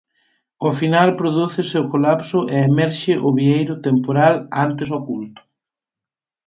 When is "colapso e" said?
1.93-2.55